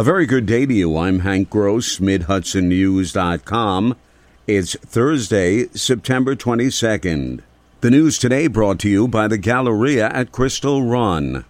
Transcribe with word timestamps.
A 0.00 0.02
very 0.02 0.24
good 0.24 0.46
day 0.46 0.64
to 0.64 0.72
you. 0.72 0.96
I'm 0.96 1.18
Hank 1.18 1.50
Gross, 1.50 1.98
MidHudsonNews.com. 1.98 3.96
It's 4.46 4.74
Thursday, 4.76 5.66
September 5.74 6.34
22nd. 6.34 7.42
The 7.82 7.90
news 7.90 8.16
today 8.16 8.46
brought 8.46 8.78
to 8.78 8.88
you 8.88 9.06
by 9.06 9.28
the 9.28 9.36
Galleria 9.36 10.08
at 10.08 10.32
Crystal 10.32 10.82
Run. 10.84 11.44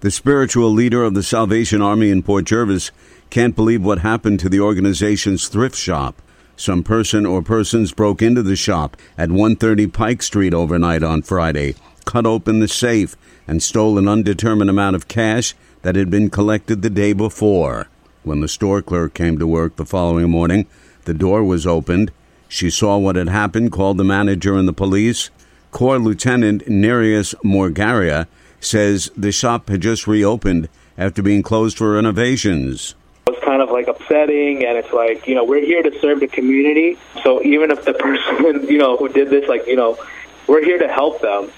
The 0.00 0.10
spiritual 0.10 0.70
leader 0.70 1.04
of 1.04 1.12
the 1.12 1.22
Salvation 1.22 1.82
Army 1.82 2.08
in 2.08 2.22
Port 2.22 2.46
Jervis 2.46 2.90
can't 3.28 3.54
believe 3.54 3.84
what 3.84 3.98
happened 3.98 4.40
to 4.40 4.48
the 4.48 4.60
organization's 4.60 5.48
thrift 5.48 5.76
shop. 5.76 6.22
Some 6.56 6.82
person 6.82 7.26
or 7.26 7.42
persons 7.42 7.92
broke 7.92 8.22
into 8.22 8.42
the 8.42 8.56
shop 8.56 8.96
at 9.18 9.28
130 9.28 9.88
Pike 9.88 10.22
Street 10.22 10.54
overnight 10.54 11.02
on 11.02 11.20
Friday, 11.20 11.74
cut 12.06 12.24
open 12.24 12.60
the 12.60 12.68
safe, 12.68 13.14
and 13.46 13.62
stole 13.62 13.98
an 13.98 14.08
undetermined 14.08 14.70
amount 14.70 14.96
of 14.96 15.06
cash 15.06 15.54
that 15.82 15.96
had 15.96 16.10
been 16.10 16.30
collected 16.30 16.82
the 16.82 16.90
day 16.90 17.12
before. 17.12 17.88
When 18.22 18.40
the 18.40 18.48
store 18.48 18.82
clerk 18.82 19.14
came 19.14 19.38
to 19.38 19.46
work 19.46 19.76
the 19.76 19.86
following 19.86 20.30
morning, 20.30 20.66
the 21.04 21.14
door 21.14 21.42
was 21.42 21.66
opened. 21.66 22.12
She 22.48 22.68
saw 22.68 22.98
what 22.98 23.16
had 23.16 23.28
happened, 23.28 23.72
called 23.72 23.96
the 23.96 24.04
manager 24.04 24.56
and 24.56 24.68
the 24.68 24.72
police. 24.72 25.30
Corps 25.70 25.98
Lieutenant 25.98 26.68
Nereus 26.68 27.34
Morgaria 27.44 28.26
says 28.60 29.10
the 29.16 29.32
shop 29.32 29.68
had 29.68 29.80
just 29.80 30.06
reopened 30.06 30.68
after 30.98 31.22
being 31.22 31.42
closed 31.42 31.78
for 31.78 31.92
renovations. 31.92 32.94
It's 33.26 33.42
kind 33.44 33.62
of 33.62 33.70
like 33.70 33.86
upsetting, 33.86 34.64
and 34.64 34.76
it's 34.76 34.92
like, 34.92 35.26
you 35.26 35.34
know, 35.34 35.44
we're 35.44 35.64
here 35.64 35.82
to 35.82 35.98
serve 36.00 36.20
the 36.20 36.26
community. 36.26 36.98
So 37.22 37.42
even 37.42 37.70
if 37.70 37.84
the 37.84 37.94
person, 38.06 38.66
you 38.68 38.78
know, 38.78 38.96
who 38.96 39.08
did 39.08 39.30
this, 39.30 39.48
like, 39.48 39.66
you 39.66 39.76
know, 39.76 39.98
we're 40.46 40.64
here 40.64 40.78
to 40.78 40.88
help 40.88 41.22
them. 41.22 41.50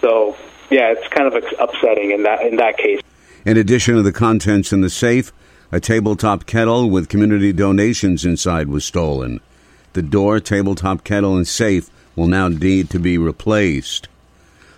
So, 0.00 0.36
yeah, 0.70 0.92
it's 0.92 1.06
kind 1.08 1.32
of 1.32 1.44
upsetting 1.58 2.10
in 2.10 2.22
that 2.24 2.42
in 2.46 2.56
that 2.56 2.78
case. 2.78 3.00
In 3.44 3.56
addition 3.56 3.94
to 3.94 4.02
the 4.02 4.12
contents 4.12 4.70
in 4.70 4.82
the 4.82 4.90
safe, 4.90 5.32
a 5.72 5.80
tabletop 5.80 6.44
kettle 6.44 6.90
with 6.90 7.08
community 7.08 7.52
donations 7.52 8.24
inside 8.24 8.68
was 8.68 8.84
stolen. 8.84 9.40
The 9.94 10.02
door, 10.02 10.40
tabletop 10.40 11.04
kettle, 11.04 11.36
and 11.36 11.48
safe 11.48 11.88
will 12.14 12.26
now 12.26 12.48
need 12.48 12.90
to 12.90 12.98
be 12.98 13.16
replaced. 13.16 14.08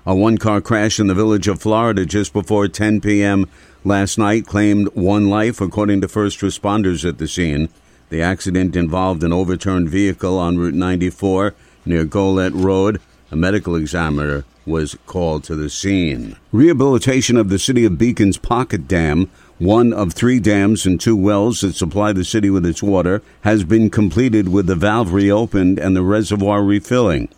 A 0.06 0.14
one 0.14 0.38
car 0.38 0.60
crash 0.60 1.00
in 1.00 1.08
the 1.08 1.14
village 1.14 1.48
of 1.48 1.60
Florida 1.60 2.06
just 2.06 2.32
before 2.32 2.68
10 2.68 3.00
p.m. 3.00 3.48
last 3.84 4.16
night 4.16 4.46
claimed 4.46 4.88
one 4.94 5.28
life, 5.28 5.60
according 5.60 6.00
to 6.02 6.08
first 6.08 6.38
responders 6.40 7.08
at 7.08 7.18
the 7.18 7.26
scene. 7.26 7.68
The 8.10 8.22
accident 8.22 8.76
involved 8.76 9.24
an 9.24 9.32
overturned 9.32 9.88
vehicle 9.88 10.38
on 10.38 10.58
Route 10.58 10.74
94 10.74 11.54
near 11.84 12.04
Golett 12.04 12.52
Road. 12.54 13.00
A 13.32 13.36
medical 13.36 13.74
examiner 13.74 14.44
was 14.66 14.96
called 15.06 15.44
to 15.44 15.56
the 15.56 15.70
scene. 15.70 16.36
Rehabilitation 16.52 17.36
of 17.36 17.48
the 17.48 17.58
city 17.58 17.84
of 17.84 17.98
Beacon's 17.98 18.38
Pocket 18.38 18.86
Dam, 18.86 19.30
one 19.58 19.92
of 19.92 20.12
three 20.12 20.40
dams 20.40 20.86
and 20.86 21.00
two 21.00 21.16
wells 21.16 21.60
that 21.60 21.74
supply 21.74 22.12
the 22.12 22.24
city 22.24 22.50
with 22.50 22.66
its 22.66 22.82
water, 22.82 23.22
has 23.42 23.64
been 23.64 23.90
completed 23.90 24.48
with 24.48 24.66
the 24.66 24.74
valve 24.74 25.12
reopened 25.12 25.78
and 25.78 25.96
the 25.96 26.02
reservoir 26.02 26.62
refilling. 26.62 27.28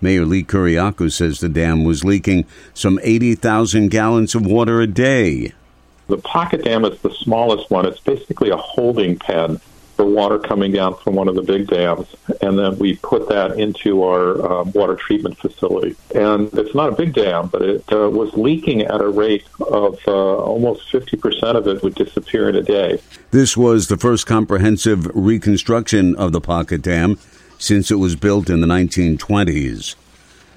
Mayor 0.00 0.26
Lee 0.26 0.44
Kyriacou 0.44 1.10
says 1.10 1.40
the 1.40 1.48
dam 1.48 1.84
was 1.84 2.04
leaking 2.04 2.44
some 2.74 3.00
80,000 3.02 3.88
gallons 3.90 4.34
of 4.34 4.44
water 4.44 4.80
a 4.80 4.86
day. 4.86 5.52
The 6.08 6.18
pocket 6.18 6.64
dam 6.64 6.84
is 6.84 7.00
the 7.00 7.14
smallest 7.14 7.70
one. 7.70 7.86
It's 7.86 8.00
basically 8.00 8.50
a 8.50 8.56
holding 8.56 9.18
pen 9.18 9.60
for 9.94 10.04
water 10.04 10.38
coming 10.38 10.72
down 10.72 10.96
from 10.96 11.14
one 11.14 11.28
of 11.28 11.34
the 11.34 11.42
big 11.42 11.68
dams, 11.68 12.14
and 12.40 12.58
then 12.58 12.78
we 12.78 12.96
put 12.96 13.28
that 13.28 13.58
into 13.58 14.02
our 14.02 14.42
uh, 14.42 14.64
water 14.64 14.96
treatment 14.96 15.38
facility. 15.38 15.96
And 16.14 16.52
it's 16.54 16.74
not 16.74 16.90
a 16.90 16.96
big 16.96 17.14
dam, 17.14 17.48
but 17.48 17.62
it 17.62 17.84
uh, 17.92 18.10
was 18.10 18.34
leaking 18.34 18.82
at 18.82 19.00
a 19.00 19.08
rate 19.08 19.46
of 19.60 19.98
uh, 20.06 20.12
almost 20.12 20.90
50% 20.92 21.56
of 21.56 21.68
it 21.68 21.82
would 21.82 21.94
disappear 21.94 22.48
in 22.48 22.56
a 22.56 22.62
day. 22.62 23.00
This 23.30 23.56
was 23.56 23.88
the 23.88 23.96
first 23.96 24.26
comprehensive 24.26 25.06
reconstruction 25.14 26.16
of 26.16 26.32
the 26.32 26.40
pocket 26.40 26.82
dam 26.82 27.18
since 27.58 27.90
it 27.90 27.96
was 27.96 28.16
built 28.16 28.50
in 28.50 28.60
the 28.60 28.66
1920s. 28.66 29.94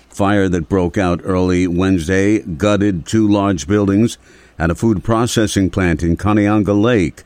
Fire 0.09 0.50
that 0.50 0.67
broke 0.67 0.97
out 0.97 1.22
early 1.23 1.67
Wednesday 1.67 2.39
gutted 2.39 3.06
two 3.06 3.28
large 3.28 3.67
buildings 3.67 4.17
at 4.57 4.72
a 4.72 4.75
food 4.75 5.03
processing 5.03 5.69
plant 5.69 6.01
in 6.01 6.17
Kauneonga 6.17 6.79
Lake. 6.79 7.23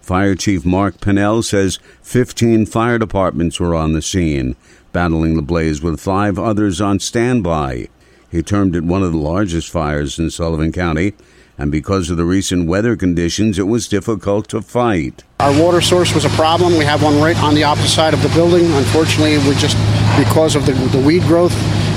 Fire 0.00 0.34
Chief 0.34 0.64
Mark 0.64 1.00
Pennell 1.00 1.42
says 1.42 1.78
15 2.02 2.66
fire 2.66 2.98
departments 2.98 3.60
were 3.60 3.74
on 3.74 3.92
the 3.92 4.02
scene, 4.02 4.56
battling 4.92 5.36
the 5.36 5.42
blaze 5.42 5.82
with 5.82 6.00
five 6.00 6.38
others 6.38 6.80
on 6.80 6.98
standby. 6.98 7.88
He 8.30 8.42
termed 8.42 8.76
it 8.76 8.84
one 8.84 9.02
of 9.02 9.12
the 9.12 9.18
largest 9.18 9.70
fires 9.70 10.18
in 10.18 10.30
Sullivan 10.30 10.72
County, 10.72 11.14
and 11.58 11.70
because 11.70 12.08
of 12.10 12.16
the 12.16 12.24
recent 12.24 12.66
weather 12.66 12.96
conditions, 12.96 13.58
it 13.58 13.64
was 13.64 13.86
difficult 13.86 14.48
to 14.48 14.62
fight. 14.62 15.24
Our 15.40 15.62
water 15.62 15.80
source 15.80 16.14
was 16.14 16.24
a 16.24 16.30
problem. 16.30 16.78
We 16.78 16.84
have 16.86 17.02
one 17.02 17.20
right 17.20 17.36
on 17.42 17.54
the 17.54 17.64
opposite 17.64 17.88
side 17.90 18.14
of 18.14 18.22
the 18.22 18.30
building. 18.30 18.64
Unfortunately, 18.72 19.36
we 19.38 19.54
just 19.56 19.76
because 20.16 20.56
of 20.56 20.64
the, 20.64 20.72
the 20.72 21.04
weed 21.04 21.22
growth 21.24 21.52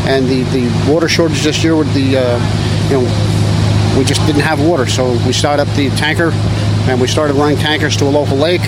and 0.06 0.28
the, 0.28 0.44
the 0.52 0.92
water 0.92 1.08
shortage 1.08 1.44
this 1.44 1.64
year 1.64 1.76
with 1.76 1.92
the, 1.94 2.18
uh, 2.18 2.90
you 2.90 3.02
know, 3.02 3.98
we 3.98 4.04
just 4.04 4.26
didn't 4.26 4.42
have 4.42 4.60
water. 4.60 4.86
So 4.86 5.14
we 5.26 5.34
started 5.34 5.64
up 5.64 5.76
the 5.76 5.90
tanker 5.92 6.32
and 6.88 7.00
we 7.00 7.08
started 7.08 7.36
running 7.36 7.58
tankers 7.58 7.96
to 7.98 8.06
a 8.06 8.10
local 8.10 8.38
lake. 8.38 8.62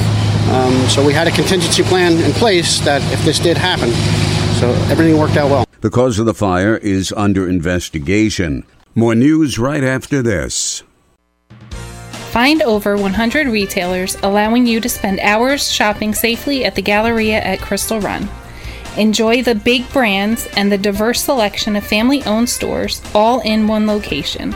Um, 0.49 0.73
so 0.87 1.05
we 1.05 1.13
had 1.13 1.27
a 1.27 1.31
contingency 1.31 1.83
plan 1.83 2.13
in 2.23 2.31
place 2.33 2.79
that 2.81 3.01
if 3.11 3.23
this 3.25 3.39
did 3.39 3.57
happen, 3.57 3.91
so 4.59 4.71
everything 4.91 5.17
worked 5.17 5.37
out 5.37 5.49
well. 5.49 5.65
The 5.81 5.89
cause 5.89 6.19
of 6.19 6.25
the 6.25 6.33
fire 6.33 6.77
is 6.77 7.13
under 7.15 7.47
investigation. 7.47 8.63
More 8.95 9.15
news 9.15 9.59
right 9.59 9.83
after 9.83 10.21
this. 10.21 10.83
Find 12.31 12.61
over 12.63 12.97
100 12.97 13.47
retailers 13.47 14.17
allowing 14.23 14.65
you 14.65 14.79
to 14.81 14.89
spend 14.89 15.19
hours 15.19 15.71
shopping 15.71 16.13
safely 16.13 16.65
at 16.65 16.75
the 16.75 16.81
Galleria 16.81 17.39
at 17.41 17.61
Crystal 17.61 17.99
Run. 17.99 18.27
Enjoy 18.97 19.41
the 19.41 19.55
big 19.55 19.89
brands 19.91 20.47
and 20.55 20.71
the 20.71 20.77
diverse 20.77 21.23
selection 21.23 21.75
of 21.75 21.85
family 21.85 22.23
owned 22.23 22.49
stores 22.49 23.01
all 23.13 23.41
in 23.41 23.67
one 23.67 23.87
location. 23.87 24.55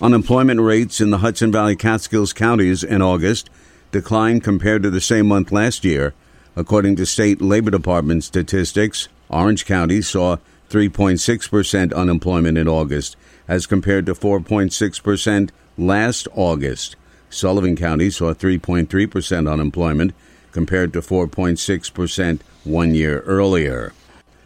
Unemployment 0.00 0.60
rates 0.60 1.00
in 1.00 1.10
the 1.10 1.18
Hudson 1.18 1.50
Valley 1.50 1.74
Catskills 1.74 2.32
counties 2.32 2.84
in 2.84 3.02
August 3.02 3.50
declined 3.90 4.44
compared 4.44 4.80
to 4.84 4.90
the 4.90 5.00
same 5.00 5.26
month 5.26 5.50
last 5.50 5.84
year. 5.84 6.14
According 6.54 6.94
to 6.96 7.06
state 7.06 7.42
labor 7.42 7.72
department 7.72 8.22
statistics, 8.22 9.08
Orange 9.28 9.66
County 9.66 10.00
saw 10.00 10.36
3.6% 10.70 11.92
unemployment 11.92 12.56
in 12.56 12.68
August 12.68 13.16
as 13.48 13.66
compared 13.66 14.06
to 14.06 14.14
4.6% 14.14 15.50
last 15.76 16.28
August. 16.32 16.94
Sullivan 17.28 17.74
County 17.74 18.08
saw 18.08 18.32
3.3% 18.32 19.50
unemployment 19.50 20.14
compared 20.52 20.92
to 20.92 21.00
4.6% 21.00 22.40
one 22.62 22.94
year 22.94 23.20
earlier. 23.20 23.92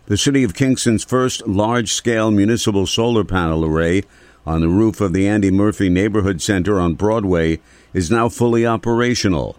The 0.06 0.16
city 0.16 0.44
of 0.44 0.54
Kingston's 0.54 1.04
first 1.04 1.46
large 1.46 1.92
scale 1.92 2.30
municipal 2.30 2.86
solar 2.86 3.24
panel 3.24 3.66
array 3.66 4.02
on 4.46 4.60
the 4.60 4.68
roof 4.68 5.00
of 5.00 5.12
the 5.12 5.28
Andy 5.28 5.50
Murphy 5.50 5.88
Neighborhood 5.88 6.42
Center 6.42 6.80
on 6.80 6.94
Broadway 6.94 7.60
is 7.92 8.10
now 8.10 8.28
fully 8.28 8.66
operational. 8.66 9.56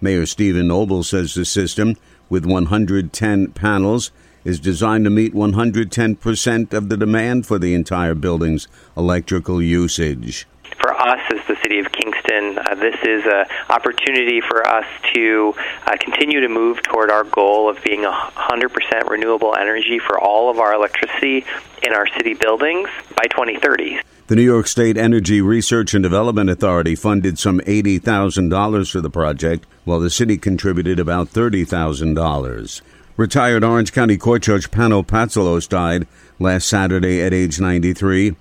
Mayor 0.00 0.26
Steven 0.26 0.68
Noble 0.68 1.02
says 1.02 1.34
the 1.34 1.44
system, 1.44 1.96
with 2.28 2.44
110 2.44 3.48
panels, 3.52 4.10
is 4.44 4.60
designed 4.60 5.04
to 5.04 5.10
meet 5.10 5.34
110% 5.34 6.72
of 6.72 6.88
the 6.88 6.96
demand 6.96 7.46
for 7.46 7.58
the 7.58 7.74
entire 7.74 8.14
building's 8.14 8.68
electrical 8.96 9.60
usage. 9.60 10.46
For 10.80 10.94
us 10.94 11.20
as 11.32 11.40
the 11.48 11.56
city 11.62 11.80
of 11.80 11.90
Kingston, 11.90 12.58
uh, 12.58 12.74
this 12.76 12.96
is 13.02 13.24
an 13.26 13.46
opportunity 13.68 14.40
for 14.40 14.66
us 14.66 14.86
to 15.14 15.54
uh, 15.86 15.96
continue 15.98 16.40
to 16.40 16.48
move 16.48 16.82
toward 16.82 17.10
our 17.10 17.24
goal 17.24 17.68
of 17.68 17.82
being 17.82 18.04
100% 18.04 19.08
renewable 19.08 19.56
energy 19.56 19.98
for 19.98 20.20
all 20.20 20.50
of 20.50 20.58
our 20.58 20.72
electricity 20.72 21.44
in 21.82 21.92
our 21.92 22.06
city 22.16 22.34
buildings 22.34 22.88
by 23.16 23.24
2030. 23.24 24.00
The 24.28 24.36
New 24.36 24.42
York 24.42 24.66
State 24.66 24.98
Energy 24.98 25.40
Research 25.40 25.94
and 25.94 26.02
Development 26.02 26.50
Authority 26.50 26.94
funded 26.94 27.38
some 27.38 27.60
$80,000 27.60 28.92
for 28.92 29.00
the 29.00 29.08
project, 29.08 29.66
while 29.86 30.00
the 30.00 30.10
city 30.10 30.36
contributed 30.36 31.00
about 31.00 31.32
$30,000. 31.32 32.80
Retired 33.16 33.64
Orange 33.64 33.90
County 33.90 34.18
Court 34.18 34.42
Judge 34.42 34.70
Pano 34.70 35.02
Patsalos 35.02 35.66
died 35.66 36.06
last 36.38 36.68
Saturday 36.68 37.22
at 37.22 37.32
age 37.32 37.58
93. 37.58 38.36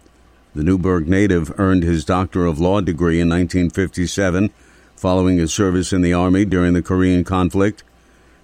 The 0.53 0.63
Newburgh 0.63 1.07
native 1.07 1.57
earned 1.57 1.83
his 1.83 2.03
Doctor 2.03 2.45
of 2.45 2.59
Law 2.59 2.81
degree 2.81 3.21
in 3.21 3.29
1957 3.29 4.49
following 4.97 5.37
his 5.37 5.53
service 5.53 5.93
in 5.93 6.01
the 6.01 6.11
Army 6.11 6.43
during 6.43 6.73
the 6.73 6.81
Korean 6.81 7.23
conflict. 7.23 7.85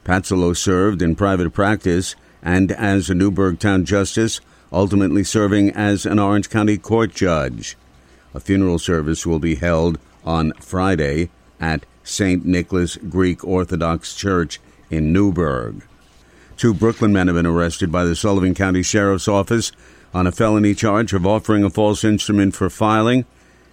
Patsalos 0.06 0.56
served 0.56 1.02
in 1.02 1.14
private 1.14 1.52
practice 1.52 2.16
and 2.44 2.72
as 2.74 3.10
a 3.10 3.16
Newburgh 3.16 3.58
Town 3.58 3.86
Justice, 3.86 4.42
ultimately 4.72 5.24
serving 5.24 5.70
as 5.72 6.06
an 6.06 6.20
Orange 6.20 6.50
County 6.50 6.78
Court 6.78 7.14
judge. 7.16 7.78
A 8.34 8.40
funeral 8.40 8.80
service 8.80 9.26
will 9.26 9.40
be 9.40 9.56
held 9.56 9.98
on 10.26 10.52
Friday 10.60 11.30
at 11.60 11.86
St. 12.04 12.46
Nicholas 12.46 12.98
Greek 12.98 13.44
Orthodox 13.46 14.14
Church 14.14 14.60
in 14.90 15.14
Newburgh. 15.14 15.84
Two 16.58 16.74
Brooklyn 16.74 17.14
men 17.14 17.28
have 17.28 17.36
been 17.36 17.46
arrested 17.46 17.92
by 17.92 18.04
the 18.04 18.16
Sullivan 18.16 18.54
County 18.54 18.84
Sheriff's 18.84 19.28
Office 19.28 19.72
on 20.14 20.28
a 20.28 20.32
felony 20.32 20.76
charge 20.76 21.14
of 21.14 21.26
offering 21.26 21.64
a 21.64 21.70
false 21.70 22.04
instrument 22.04 22.56
for 22.56 22.70
filing. 22.70 23.26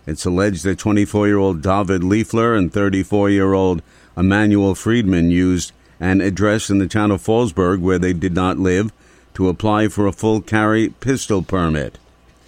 It's 0.06 0.24
alleged 0.24 0.64
that 0.64 0.78
24 0.78 1.26
year 1.26 1.38
old 1.38 1.62
David 1.62 2.02
Liefler 2.02 2.56
and 2.56 2.72
34 2.72 3.30
year 3.30 3.52
old 3.52 3.82
Emmanuel 4.16 4.74
Friedman 4.74 5.30
used 5.30 5.72
an 6.00 6.20
address 6.20 6.70
in 6.70 6.78
the 6.78 6.88
town 6.88 7.10
of 7.10 7.22
Fallsburg 7.22 7.80
where 7.80 7.98
they 7.98 8.12
did 8.12 8.34
not 8.34 8.58
live 8.58 8.92
to 9.34 9.48
apply 9.48 9.88
for 9.88 10.06
a 10.06 10.12
full 10.12 10.40
carry 10.40 10.88
pistol 10.88 11.42
permit. 11.42 11.98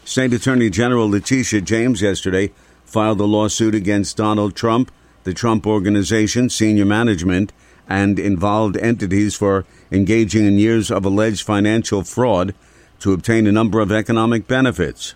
State 0.05 0.33
Attorney 0.33 0.71
General 0.71 1.09
Letitia 1.09 1.61
James 1.61 2.03
yesterday 2.03 2.51
filed 2.85 3.21
a 3.21 3.25
lawsuit 3.25 3.75
against 3.75 4.17
Donald 4.17 4.57
Trump, 4.57 4.91
the 5.25 5.33
Trump 5.33 5.67
Organization, 5.67 6.51
senior 6.51 6.85
management, 6.85 7.53
and 7.89 8.19
involved 8.19 8.77
entities 8.79 9.37
for 9.37 9.65
engaging 9.91 10.47
in 10.47 10.59
years 10.59 10.91
of 10.91 11.05
alleged 11.05 11.47
financial 11.47 12.03
fraud 12.03 12.55
to 12.99 13.13
obtain 13.13 13.47
a 13.47 13.53
number 13.53 13.79
of 13.81 13.93
economic 13.93 14.49
benefits. 14.49 15.15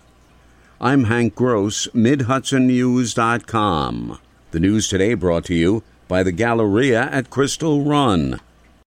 I'm 0.79 1.05
Hank 1.05 1.33
Gross, 1.35 1.87
MidHudsonNews.com. 1.87 4.19
The 4.51 4.59
news 4.59 4.87
today 4.87 5.15
brought 5.15 5.45
to 5.45 5.55
you 5.55 5.81
by 6.07 6.23
the 6.23 6.31
Galleria 6.31 7.09
at 7.11 7.29
Crystal 7.29 7.81
Run. 7.81 8.39